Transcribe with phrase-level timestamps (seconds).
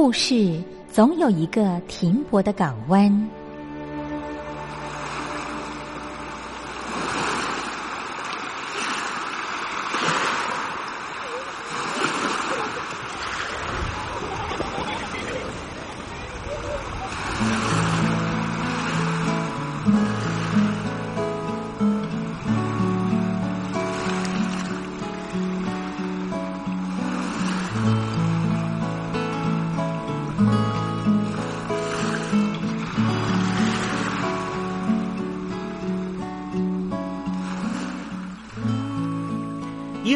[0.00, 3.28] 故事总有一个停泊的港湾。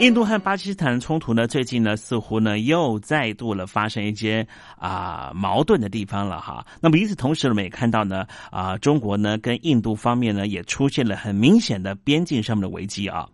[0.00, 4.46] 印度和巴基斯坦冲突呢，最近呢似乎呢又再度了发生一些
[4.76, 6.66] 啊矛盾的地方了哈。
[6.80, 13.26] 那么与此同时，我们也看到呢啊中国呢跟印度方面呢也出现了很明显的边境上面的危机啊。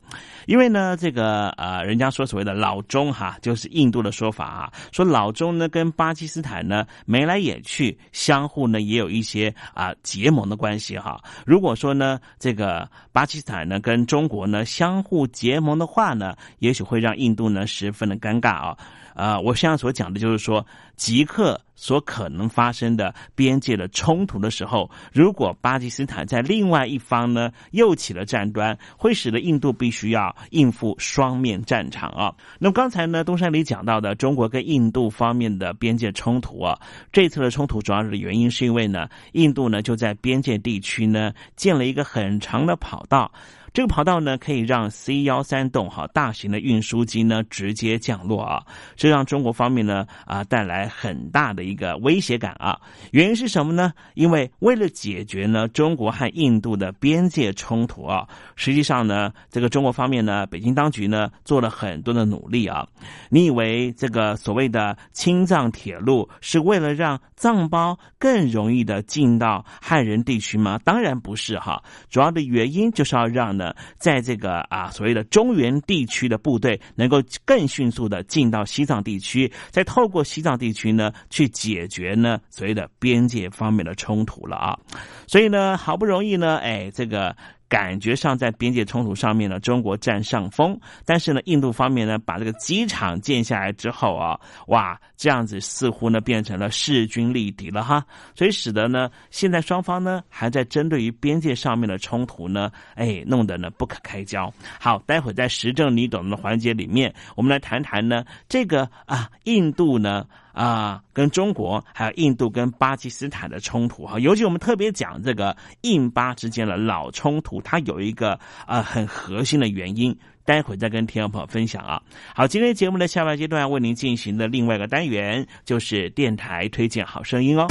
[0.46, 11.20] 因为呢这个呃人家说所谓的老中哈，就是印度的说法啊，说老中呢跟巴基斯坦呢眉来眼去，相互呢也有一些啊结盟的关系哈。
[11.44, 18.78] 如果说呢这个巴基斯坦呢跟中国呢相互结盟的话呢，也许会让印度呢十分的尴尬啊。
[19.12, 20.64] 啊，我现在所讲的就是说，
[20.96, 32.34] 即刻所可能发生的边界的冲突的时候，如果巴基斯坦在另外一方呢又起了战端，会使得印度必须要应付双面战场啊。
[32.58, 36.78] 那么刚才呢，东山里讲到的中国跟印度方面的边界冲突啊，
[37.10, 43.32] 这次的冲突主要的原因是因为呢，印度呢就在边界地区呢建了一个很长的跑道。
[43.72, 48.66] 这个跑道呢，可以让 C 幺三栋哈大型的运输机呢直接降落啊，
[48.96, 52.78] 这让中国方面呢啊带来很大的一个威胁感啊。
[53.12, 53.92] 原因是什么呢？
[54.14, 58.26] 因为为了解决呢中国和印度的边界冲突啊，
[58.56, 62.86] 实际上呢这个中国方面呢，北京当局呢做了很多的努力啊。
[63.28, 70.80] 你以为这个所谓的青藏铁路是为了让藏包更容易的进到汉人地区吗？
[70.84, 73.50] 当然不是哈，主要的原因就是要让。
[73.50, 84.78] 呢，在这个啊所谓的中原地区的部队能够更迅速的进到西藏地区，再透过西藏地区呢去解决呢所谓的边界方面的冲突了啊，
[85.26, 87.36] 所以呢好不容易呢，哎这个。
[87.70, 90.76] 感觉上在边界冲突上面呢，中国占上风。
[91.04, 94.36] 但是呢，印度方面呢，把这个机场建下来之后啊，
[94.66, 98.04] 哇，这样子似乎呢变成了势均力敌了哈。
[98.34, 104.52] 所以使得呢，现在双方呢还在针对于边界上面的冲突呢，哎，弄得呢不可开交。
[104.80, 110.26] 好，待会在时政你懂的环节里面，我们来谈谈呢这个啊，印度呢。
[110.60, 120.14] 啊，跟中国还有印度跟巴基斯坦的冲突哈，尤其我们特别讲这个印巴之间的老冲突，它有一个啊很核心的原因，
[120.44, 122.02] 待会再跟听众朋友分享啊。
[122.34, 127.66] 好，今天节目的下半阶段为您进行的另外一个单元就是电台推荐好声音哦。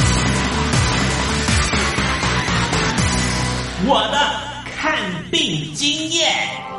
[3.85, 4.99] 我的看
[5.29, 6.78] 病经验。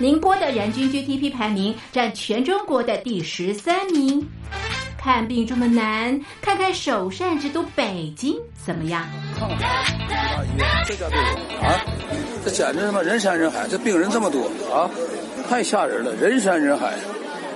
[0.00, 4.26] 宁波的人均 GDP 排名占全中国的第十三名，
[4.96, 9.06] 看病这么难，看看首善之都北京怎么样？
[9.38, 9.58] 看看
[10.08, 11.84] 大医院这家病人啊，
[12.42, 14.88] 这简直他妈人山人海，这病人这么多啊，
[15.50, 16.94] 太吓人了，人山人海。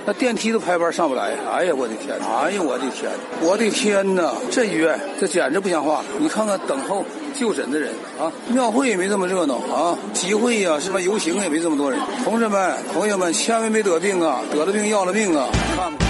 [0.05, 2.15] 那电梯都排班上不来，哎呀，我的天！
[2.15, 3.11] 哎呀，我的天！
[3.41, 4.31] 我的天哪！
[4.51, 6.03] 这医院这简直不像话！
[6.19, 7.03] 你看看等候
[7.37, 11.99] 就诊的人啊，庙会也没这么热闹啊，集会呀，什么游行也没这么多人。
[12.23, 14.41] 同志们、朋友们，千万别得病啊！
[14.51, 15.47] 得了病要了命啊！
[15.75, 16.05] 看看。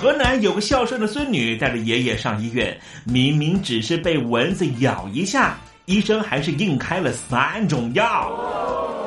[0.00, 8.89] 河南有个孝顺的孙女带着爷爷上医院，明明只是被蚊子咬一下，医生还是硬开了三种药。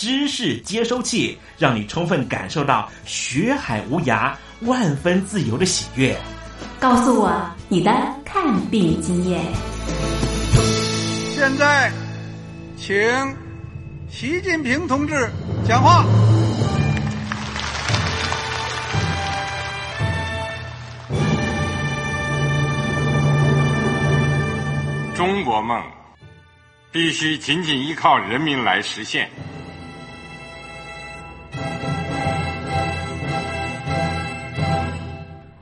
[0.00, 6.16] 知识接收器，让你充分感受到学海无涯、万分自由的喜悦。
[6.78, 7.30] 告诉我
[7.68, 7.92] 你的
[8.24, 9.44] 看病经验。
[11.34, 11.92] 现在，
[12.78, 12.96] 请
[14.08, 15.30] 习近平同志
[15.68, 16.02] 讲话。
[25.14, 25.78] 中国梦
[26.90, 29.28] 必须紧紧依靠人民来实现。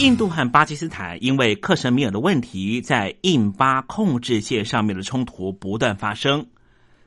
[0.00, 6.46] 印度和巴基斯坦因为克什米尔的问题，在印巴控制线上面的冲突不断发生。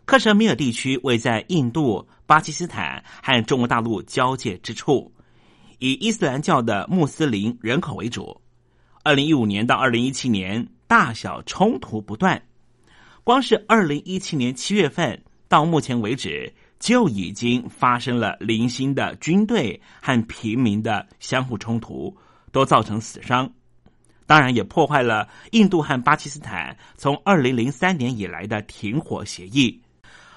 [0.05, 5.11] 克什米尔地区位在印度、巴基斯坦和中国大陆交界之处，
[5.79, 8.39] 以伊斯兰教的穆斯林人口为主。
[9.03, 12.39] 二零一五年到二零一七年，大小冲突不断。
[13.23, 22.15] 光是二零一七年七月份到目前为止，就已经发生了零星的军队和平民的相互冲突。
[22.53, 23.51] 都造成死伤，
[24.25, 29.81] 当然也破坏了印度和巴基斯坦从二零零三年以来的停火协议。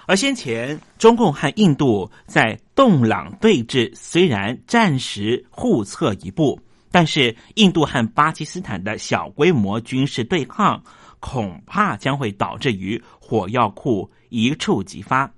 [0.06, 10.82] 而先前中共和印度在洞朗对峙，虽然暂时互撤一步，但是印度和巴基斯坦的小规模军事对抗，
[11.20, 15.30] 恐怕将会导致于火药库一触即发。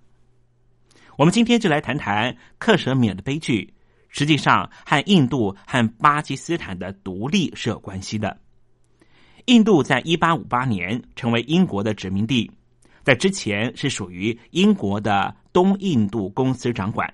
[1.17, 3.75] 我们今天就来谈谈克什米尔的悲剧。
[4.09, 8.37] 实际上，和印度和巴基斯坦的独立是有关系的。
[9.45, 12.51] 印度在一八五八年成为英国的殖民地，
[13.03, 17.13] 在之前是属于英国的东印度公司掌管。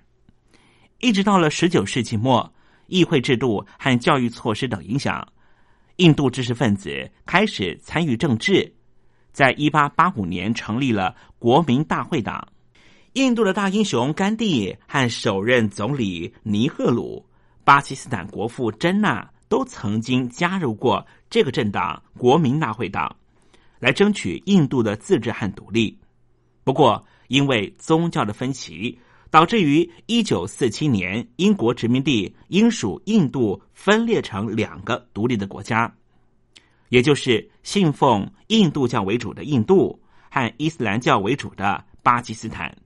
[1.00, 2.52] 一直到了十九世纪末，
[2.86, 5.26] 议会制度和教育措施等影响，
[5.96, 8.74] 印度知识分子开始参与政治。
[9.32, 12.48] 在一八八五年，成立了国民大会党。
[13.14, 17.24] 印度的大英雄甘地和首任总理尼赫鲁、
[17.62, 23.14] 巴基斯坦国父珍娜都曾经加入过这个政党——国民大会党，
[23.78, 25.96] 来争取印度的自治和独立。
[26.64, 28.98] 不过，因为宗教的分歧，
[29.30, 35.94] 导致于一九四七年，英国殖民地英属印度分裂成两个独立的国家，
[36.88, 42.76] 也就是信奉印度教为主的印度和伊斯兰教为主的巴基斯坦。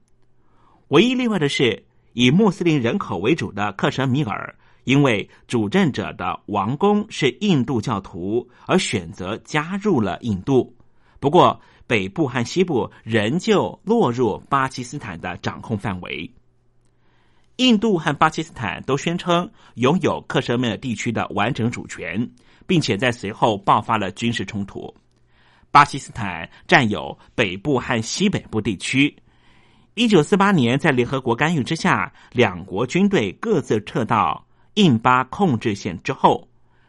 [0.88, 10.74] 唯一例外的是，以穆斯林人口为主的克什米尔，因为主政者的王公是印度教徒，而选择加入了印度。
[11.20, 16.30] 不过，北部和西部仍旧落入巴基斯坦的掌控范围。
[17.56, 22.30] 印度和巴基斯坦都宣称拥有克什米尔地区的完整主权，
[22.66, 24.94] 并且在随后爆发了军事冲突。
[25.70, 29.14] 巴基斯坦占有北部和西北部地区。
[29.98, 36.46] 一九四八年，在联合国干预之下，两国军队各自撤到印巴控制线之后，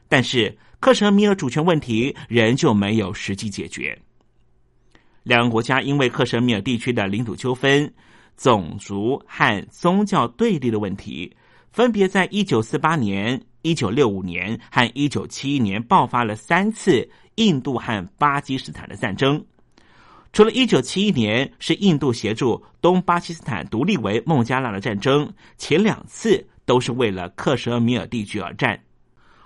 [0.08, 3.98] 但是克什米尔主权问题仍旧没有实际解决。
[5.24, 7.92] 两个国家因为克什米尔地区的领土纠纷、
[8.38, 11.36] 种族和宗教对立的问题，
[11.72, 19.44] 分别在一九四八年、一九六五年和一九七一年爆发了三次印度和巴基斯坦的战争。
[20.32, 28.80] 除了1971年是印度协助东巴基斯坦独立为孟加拉的战争，前两次都是为了克什米尔地区而战。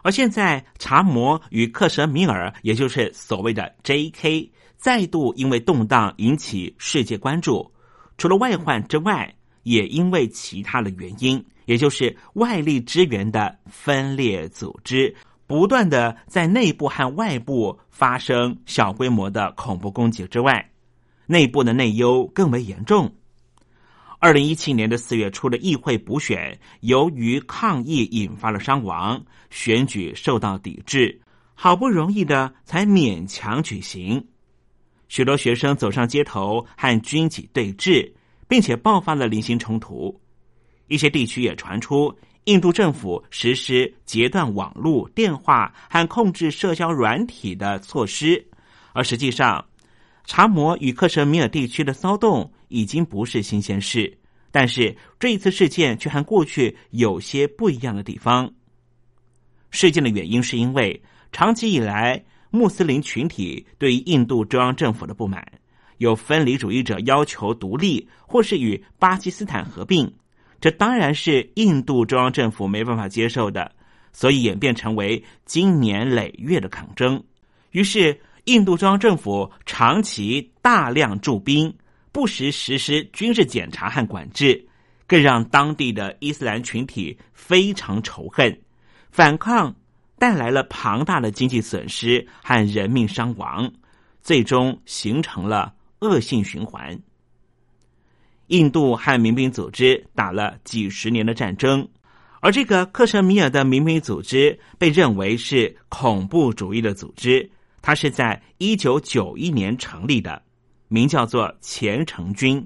[0.01, 7.71] 而现在查摩与克什米尔，也就是所谓的 J.K.，再度因为动荡引起世界关注。
[8.17, 15.15] 除了外患之外，也因为其他的原因，也就是外力支援的分裂组织，
[15.47, 20.69] 不断的在内部和外部发生小规模的恐怖攻击之外。
[21.25, 23.13] 内部的内忧更为严重。
[24.19, 31.19] 二零一七年的四月初的议会补选，由于抗议引发了伤亡，选举受到抵制，
[31.53, 34.25] 好不容易的才勉强举行。
[35.09, 38.09] 许多学生走上街头和军警对峙，
[38.47, 40.17] 并且爆发了零星冲突。
[40.87, 48.45] 一些地区也传出印度政府实施截断网络、电话和控制社交软体的措施，
[48.93, 49.63] 而实际上，
[50.25, 54.17] 查摩与克什米尔地区的骚动已经不是新鲜事。
[54.51, 58.53] 但是这一次事件却和过去有些不一样的地方。
[59.71, 65.43] 事件的原因是因为长期以来穆斯林群体对印度中央政府的不满，
[65.97, 70.13] 有分离主义者要求独立或是与巴基斯坦合并，
[70.61, 73.71] 这当然是印度中央政府没办法接受的，
[74.11, 77.23] 所以演变成为经年累月的抗争。
[77.71, 81.73] 于是印度中央政府长期大量驻兵。
[82.11, 84.67] 不时实施军事检查和管制，
[85.07, 88.55] 更让当地的伊斯兰群体非常仇恨。
[89.09, 89.75] 反抗
[90.19, 93.67] 带来了庞大的经济损失和人命伤亡，
[94.21, 97.01] 最终形成了恶性循环。
[98.47, 101.89] 印度和民兵组织打了几十年的战争，
[102.41, 107.49] 而这个克什米尔的民兵组织被认为是恐怖主义的组织。
[107.83, 110.41] 它是在一九九一年成立的。
[110.87, 112.63] 名叫做虔诚军，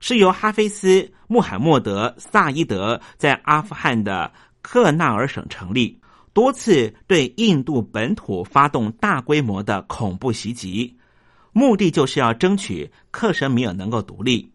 [0.00, 5.96] 是由哈菲斯·穆罕默德·萨伊德在阿富汗的克纳尔省成立，
[6.32, 10.96] 多次对印度本土发动大规模的恐怖袭击，
[11.52, 14.50] 目的就是要争取克什米尔能够独立。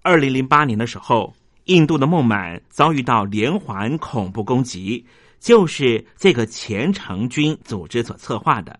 [0.00, 5.04] 二零零八年的时候，印度的孟买遭遇到连环恐怖攻击，
[5.40, 8.78] 就是这个虔诚军组织所策划的。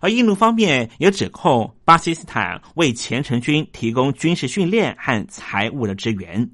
[0.00, 6.50] 而印度方面也指控巴基斯坦为虔诚军提供军事训练和财务的支援。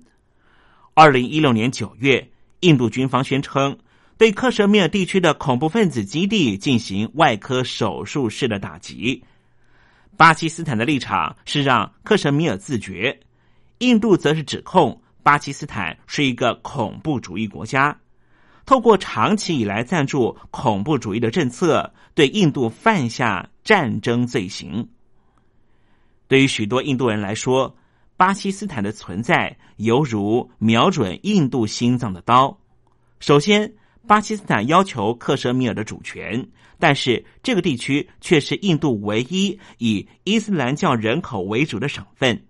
[0.94, 3.76] 二零一六年九月，印度军方宣称
[4.16, 9.24] 对克什米尔地区的恐怖分子基地进行外科手术式的打击。
[10.16, 13.18] 巴基斯坦的立场是让克什米尔自决，
[13.78, 17.98] 印度则是指控巴基斯坦是一个恐怖主义国家。
[18.70, 24.90] 透过长期以来赞助恐怖主义的政策，对印度犯下战争罪行。
[26.28, 27.76] 对于许多印度人来说，
[28.16, 32.60] 巴基斯坦的存在犹如瞄准印度心脏的刀。
[33.18, 33.72] 首先，
[34.06, 42.40] 巴基斯坦要求克什米尔的主权，但是这个地区却是印度唯一以伊斯兰教人口为主的省份。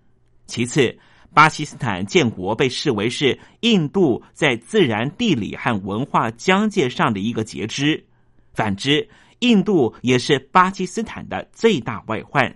[0.45, 0.99] 其次，
[1.33, 8.05] 巴基斯坦建国被视为是印度在自然、地理和文化疆界上的一个截肢。
[8.53, 9.07] 反之，
[9.39, 12.53] 印度也是巴基斯坦的最大外患。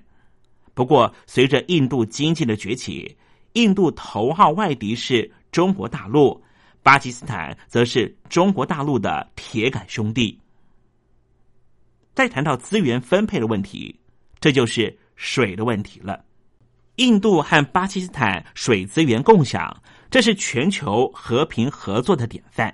[0.74, 3.16] 不过，随着印度经济的崛起，
[3.54, 6.44] 印度头号外敌是中国大陆，
[6.84, 10.38] 巴基斯坦则是中国大陆的铁杆兄弟。
[12.14, 13.98] 再谈到资源分配的问题，
[14.42, 16.25] 这就是水的问题了。
[16.98, 19.76] 印度和巴基斯坦水资源共享，
[20.10, 22.74] 这是全球和平合作的典范。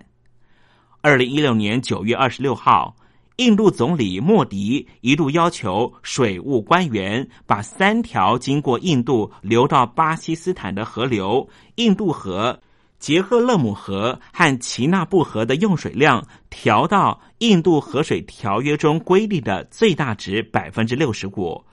[1.02, 2.96] 二零一六年九月二十六号，
[3.38, 12.60] 印度总理莫迪一度要求水务官员把三条经过印度流到巴基斯坦的河流——印度河、
[13.00, 21.66] 杰赫勒姆河和奇纳布河的用水量调到印度河水条约中规定的最大值百分之六十五。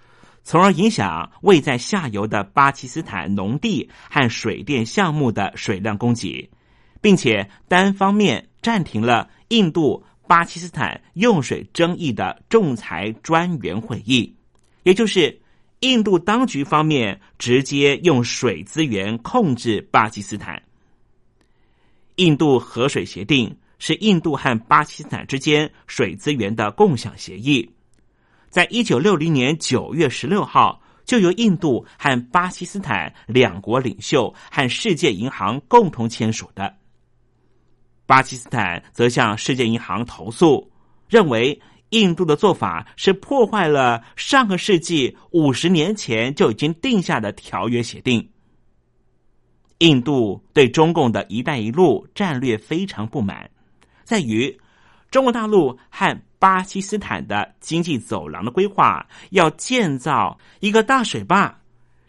[0.49, 6.49] 从而影响位在下游的巴基斯坦农地和水电项目的水量供给，
[7.03, 14.35] 并且单方面暂停了印度巴基斯坦用水争议的仲裁专员会议，
[14.85, 15.39] 也就是
[15.81, 20.63] 印度当局方面直接用水资源控制巴基斯坦。
[22.17, 27.71] 印度河水协定是印度和巴基斯坦之间水资源的共享协议。
[28.51, 36.75] 在一九六零年九月十六号，就由印度和巴基斯坦两国领袖和世界银行共同签署的。
[38.07, 40.71] 巴基斯坦则向世界银行投诉，
[41.09, 48.31] 认为印度的做法是破坏了上个世纪五十年前就已经定下的条约协定。
[49.79, 53.51] 印度对中共的一带一路战略非常不满，
[54.05, 54.59] 在于
[55.11, 56.19] 中国大陆和。
[56.39, 61.61] 巴基斯坦的经济走廊的规划要建造一个大水坝，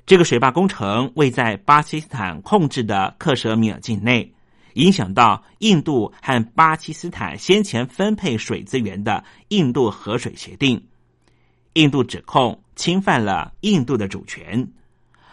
[0.05, 4.33] 这个水坝工程位在巴基斯坦控制的克什米尔境内，
[4.73, 10.87] 影响到印度和巴基斯坦先前分配水资源的印度河水协定。
[11.73, 14.71] 印度指控侵犯了印度的主权，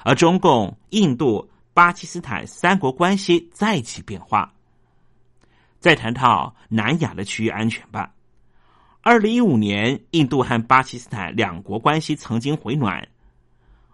[0.05, 4.53] 而中共、印度、巴基斯坦三国关系再起变化。
[5.81, 8.11] 再谈到南亚的区域安全吧。
[9.09, 13.07] 二零一五年，印度和巴基斯坦两国关系曾经回暖。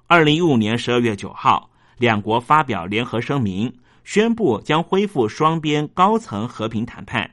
[0.07, 3.71] 二零一五年十二月九号，两国发表联合声明，
[4.05, 7.31] 宣布将恢复双边高层和平谈判。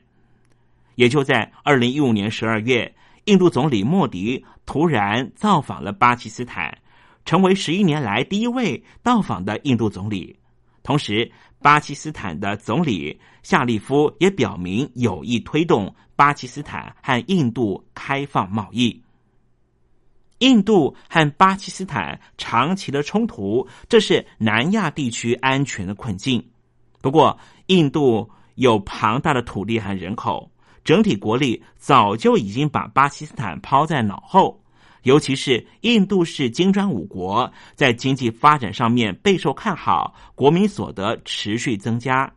[0.96, 6.76] 也就在二零一五年十二月，印度总理莫迪突然造访了巴基斯坦，
[7.24, 10.36] 成为十一年来第一位到访的印度总理。
[10.82, 19.02] 同时，巴基斯坦的总理夏利夫也表明有意推动巴基斯坦和印度开放贸易。
[20.38, 26.42] 印度和巴基斯坦长期的冲突，这是南亚地区安全的困境。
[27.02, 30.50] 不过，印度有庞大的土地和人口，
[30.82, 34.59] 整体国力早就已经把巴基斯坦抛在脑后。
[35.02, 42.30] 尤其是印度是金砖五国，在经济发展上面备受看好，国民所得持续增加。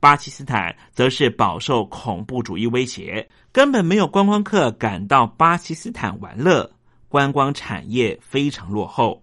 [0.00, 6.68] 巴基斯坦则是饱受恐怖主义威胁，根本没有观光客敢到巴基斯坦玩乐，
[7.08, 9.22] 观光产业非常落后，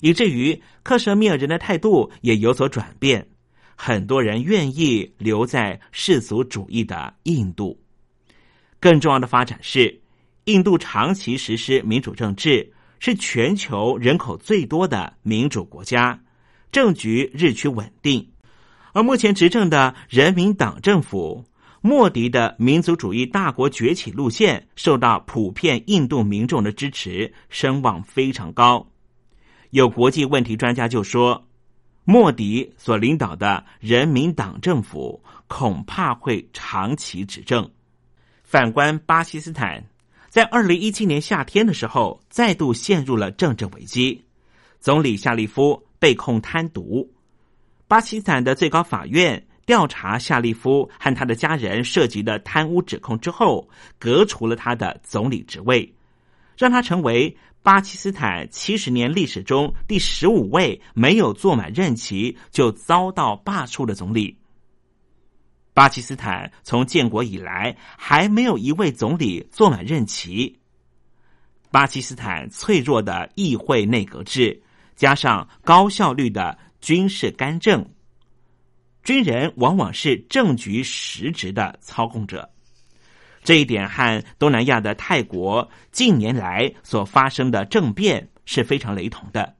[0.00, 3.26] 以至于克什米尔人的态度也有所转变，
[3.74, 7.80] 很多人愿意留在世俗主义的印度。
[8.78, 10.00] 更重要的发展是。
[10.44, 16.18] 印度长期实施民主政治，是全球人口最多的民主国家，
[16.72, 18.26] 政局日趋稳定。
[18.92, 21.44] 而目前执政的人民党政府，
[21.80, 28.86] 莫迪的民族主义大国崛起路线，受到普遍印度民众的支持，声望非常高。
[29.70, 31.46] 有国际问题专家就说，
[32.04, 37.70] 莫迪所领导的人民党政府恐怕会长期执政。
[38.42, 39.84] 反观巴基斯坦。
[40.30, 44.24] 在二零一七年夏天的时候，再度陷入了政治危机。
[44.78, 47.04] 总理夏利夫被控贪渎，
[47.88, 55.92] 巴基斯坦的最高法院调查夏利夫和他的家人涉及的贪污指控之后，革除了他的总理职位，
[56.56, 64.36] 让他成为巴基斯坦七十年历史中第十五位没有坐满任期就遭到罢黜的总理。
[65.72, 70.58] 巴基斯坦从建国以来还没有一位总理坐满任期。
[71.70, 74.60] 巴基斯坦脆弱的议会内阁制，
[74.96, 77.88] 加上高效率的军事干政，
[79.04, 82.50] 军人往往是政局实质的操控者。
[83.44, 89.54] 这一点和东南亚的泰国近年来所发生的政变是非常雷同的。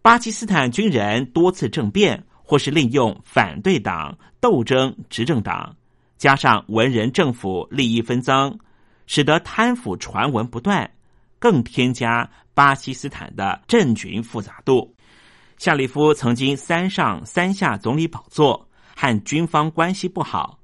[0.00, 2.24] 巴基斯坦军人多次政变。
[2.44, 5.74] 或是利用反对党斗争执政党，
[6.18, 8.56] 加上文人政府利益分赃，
[9.06, 10.88] 使得贪腐传闻不断，
[11.38, 14.94] 更添加巴基斯坦的政局复杂度。
[15.56, 20.58] 夏利夫曾经三上三下总理宝座，和军方关系不好。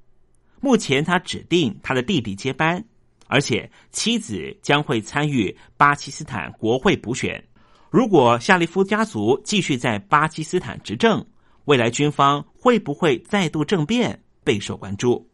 [0.59, 2.83] 目前他指定他的弟弟接班，
[3.25, 7.43] 而且妻子将会参与巴基斯坦国会补选。
[7.89, 11.25] 如果夏利夫家族继续在巴基斯坦执政，
[11.71, 15.25] 未来军方会不会再度政变备受关注。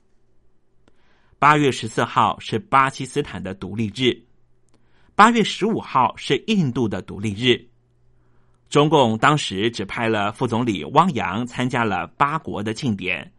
[1.39, 4.15] 八月十四号是巴基斯坦的独立日，
[5.15, 7.67] 八月十五号是印度的独立日。
[8.69, 13.33] 中共当时只派了副总理汪洋参加了八国的庆典，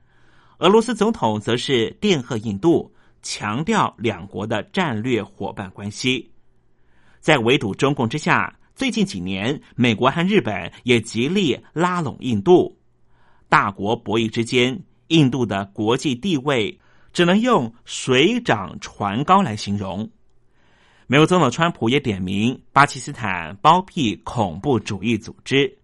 [0.59, 6.29] 俄罗斯总统则是电贺印度，强调两国的战略伙伴关系。
[7.21, 12.77] 在围堵中共之下，最近几年，美国和日本也极力拉拢印度。
[13.49, 16.79] 大国博弈之间，印度的国际地位
[17.13, 20.11] 只能用水涨船高来形容。
[21.07, 25.79] 美国总统川普也点名巴基斯坦包庇恐怖主义组织，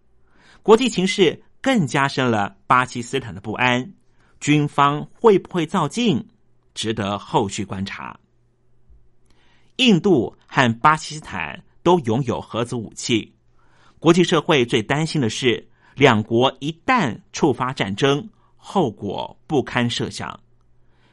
[0.62, 3.94] 国际形势更加深了巴基斯坦的不安。
[4.40, 6.28] 军方会不会造镜，
[6.74, 8.20] 值得后续观察。
[9.76, 13.34] 印度和巴基斯坦都拥有核子武器，
[13.98, 15.66] 国际社会最担心的是。
[15.94, 20.40] 两国一旦触发战争，后果不堪设想。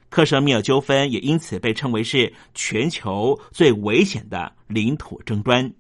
[0.10, 5.72] 克什米尔纠纷也因此被称为是全球最危险的领土争端。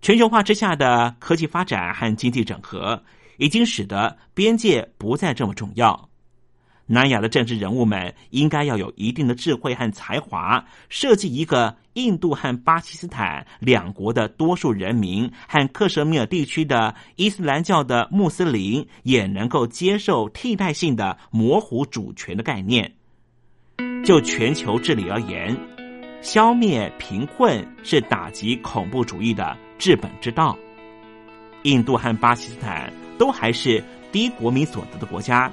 [0.00, 3.02] 全球化之下的科技发展和经济整合，
[3.38, 6.08] 已经使得边界不再这么重要。
[6.86, 22.92] 南亚的政治人物们应该要有一定的智慧和才华，设计一个印度和巴基斯坦两国的多数人民和克什米尔地区的伊斯兰教的穆斯林也能够接受替代性的模糊主权的概念。
[24.04, 25.56] 就全球治理而言，
[26.22, 30.56] 消灭贫困是打击恐怖主义的治本之道。
[31.64, 35.50] 印度和巴基斯坦都还是低国民所得的国家。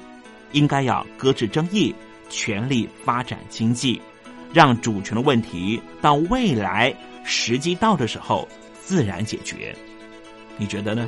[0.54, 1.94] 应该要搁置争议，
[2.30, 4.02] 全力发展经济，
[4.54, 8.48] 让主权的问题到未来时机到的时候
[8.82, 9.76] 自然解决。
[10.58, 11.08] 你觉得呢？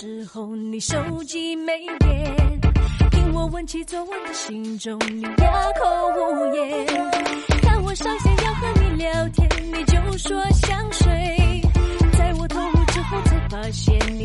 [0.00, 2.32] 时候，你手机没电；
[3.10, 5.84] 听我问起昨晚的心中，你哑口
[6.14, 6.86] 无言。
[7.62, 11.60] 当我上线要和你聊天，你就说想睡。
[12.16, 14.24] 在我投入之后，才发现你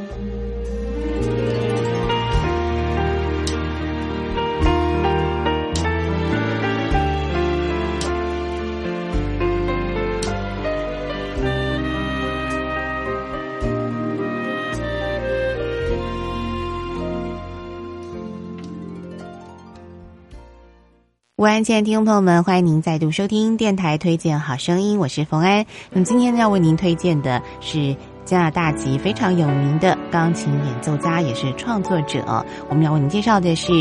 [21.41, 25.65] 午安，亲爱的听众朋友们，欢迎您再度收听电台推荐好声音，我是冯安。
[25.89, 32.45] 那么今天呢要为您推荐的是加拿大籍非常有名的钢琴演奏家，也是创作者。
[32.69, 33.71] 我们要为您介绍的是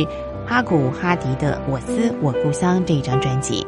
[0.47, 3.67] 哈古哈迪的《我思我故乡》这一张专辑。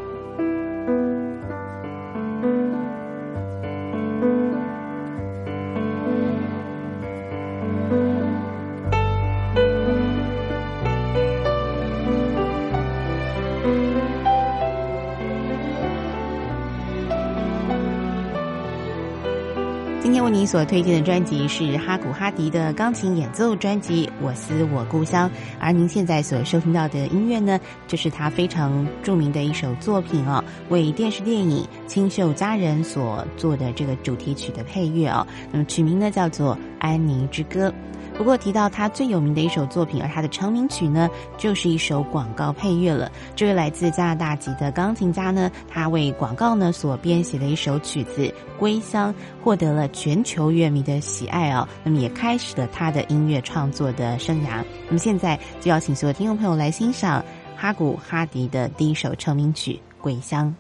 [20.53, 25.27] 所推荐的专辑是哈古哈迪的钢琴演奏专辑《我思我故乡》，
[25.59, 37.71] 而您现在所收听到的音乐呢，就是他非常著名的一首作品哦，为电视电影《清秀佳人》所做的这个主题曲的配乐哦，那么曲名呢叫做《安妮之歌》。
[38.17, 43.11] 不过提到他最有名的一首作品，而他的成名曲呢，就是一首广告配乐了。
[43.35, 48.23] 这位来自加拿大籍的钢琴家呢，他为广告呢所编写的一首曲子
[48.59, 51.67] 《归乡》，获得了全球乐迷的喜爱哦。
[51.83, 54.63] 那么也开始了他的音乐创作的生涯。
[54.87, 57.25] 那么现在就要请所有听众朋友来欣赏
[57.57, 60.55] 哈古哈迪的第一首成名曲《归乡》。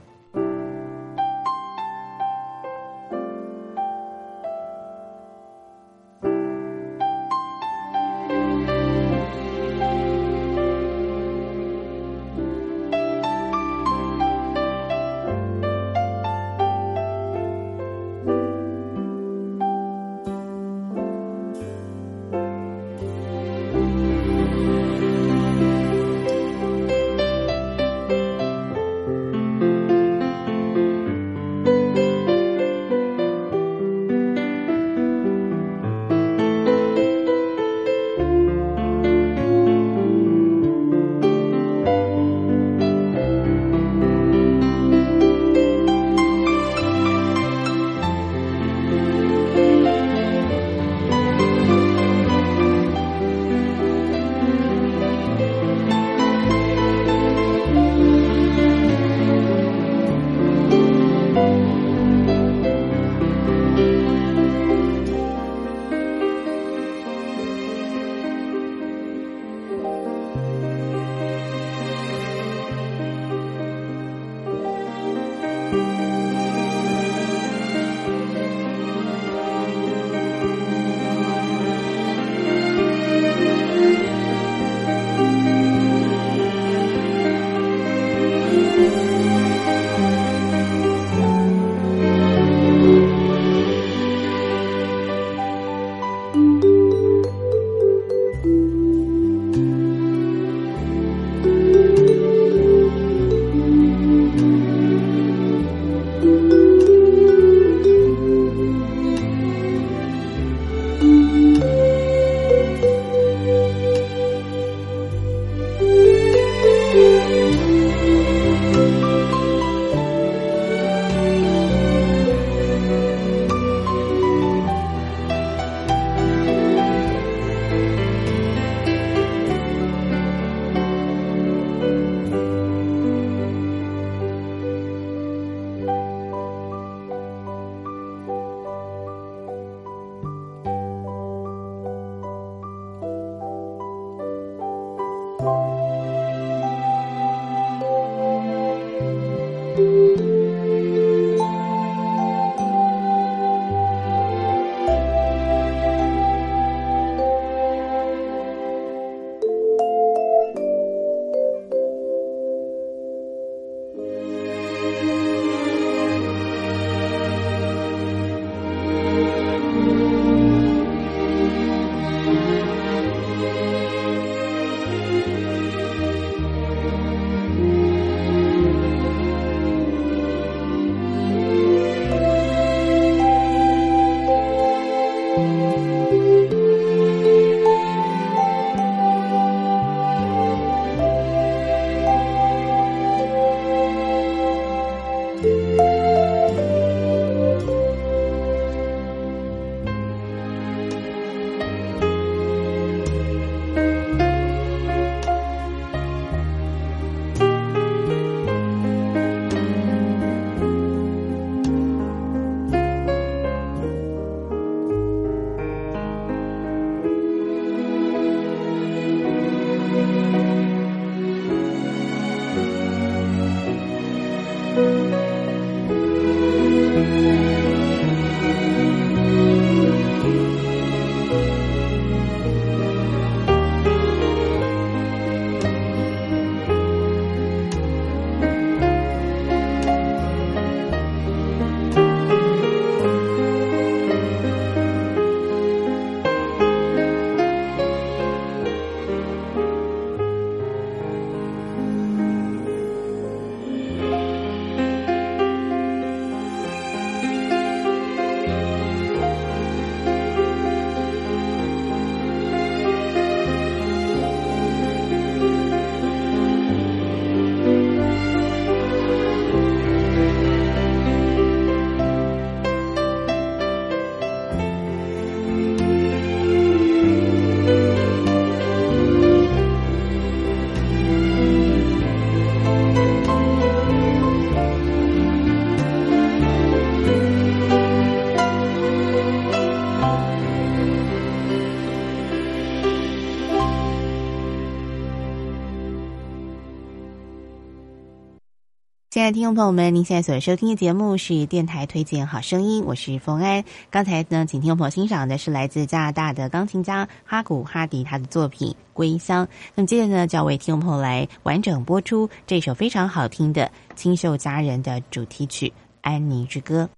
[299.12, 303.62] 亲爱的听众朋友们，您现在所收听的节目是电台推荐好声音，我是冯安。
[303.90, 309.44] 刚才呢，请听众朋友欣赏的是来自加拿大的钢琴家哈古哈迪他的作品《归乡》。
[309.74, 315.68] 那么接着呢，就要为听众朋友来完整播出这首非常好听的《清秀佳人》的主题曲
[316.00, 316.88] 《安妮之歌》。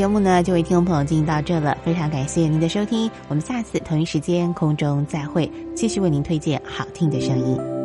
[0.00, 7.79] 节目呢，就为听众朋友进行到这了，非常感谢您的收听，我们下次同一时间空中再会，继续为您推荐好听的声音。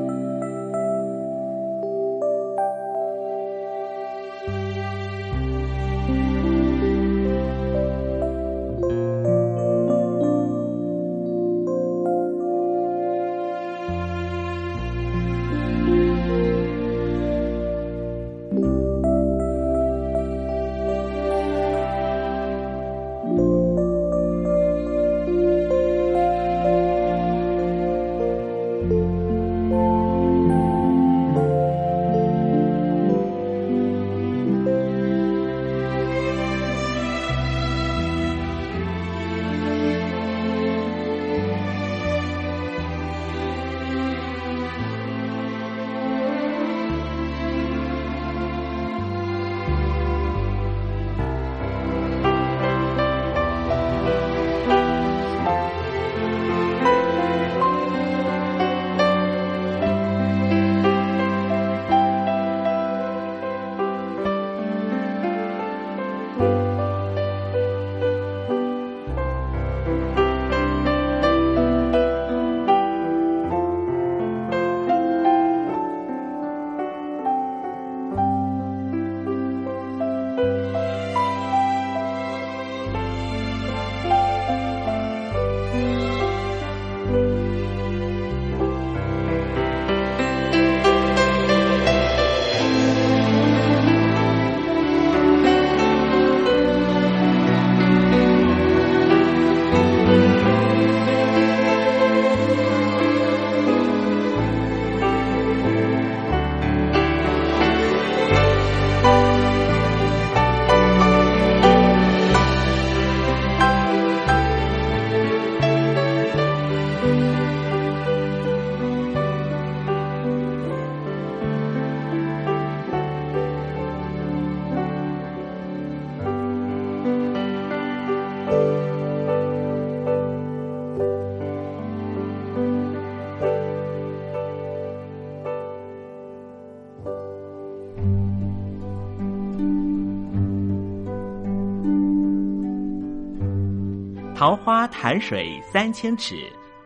[144.36, 146.36] 桃花潭水三千尺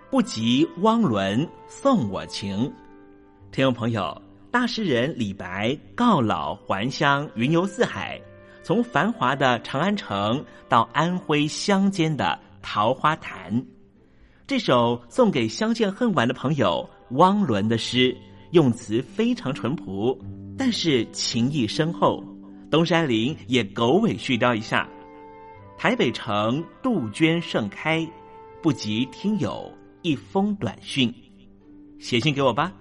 [0.10, 2.72] 不及汪伦送我情。
[3.52, 8.22] 听众朋友大诗人李白告老还乡云游四海。
[8.64, 13.66] 从繁华的长安城到安徽乡间的桃花潭。
[14.46, 18.16] 这首送给相见恨晚的朋友汪伦的诗，
[18.52, 20.20] 用词非常淳朴，
[20.58, 22.24] 但是情意深厚。
[22.72, 24.88] 东山林也狗尾续貂一下：
[25.78, 28.08] 台北城杜鹃盛开，
[28.62, 31.14] 不及听友一封短讯。
[32.00, 32.72] 写信给我吧，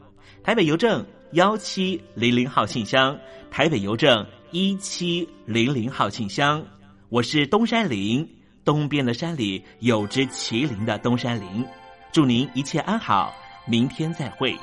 [0.43, 3.19] 台北邮政幺七零零号信箱，
[3.51, 6.65] 台北邮政一七零零号信箱。
[7.11, 8.27] 我是东山林。
[8.65, 11.65] 东边的山里有只麒麟的东山林，
[12.13, 13.33] 祝您一切安好，
[13.67, 14.55] 明天再会。